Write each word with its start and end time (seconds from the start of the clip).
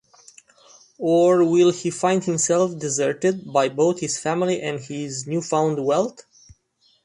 Or 0.97 1.43
will 1.47 1.71
he 1.71 1.91
find 1.91 2.23
himself 2.23 2.75
deserted 2.75 3.53
by 3.53 3.69
both 3.69 3.99
his 3.99 4.17
family 4.17 4.59
and 4.59 4.79
his 4.79 5.27
newfound 5.27 5.85
wealth? 5.85 6.23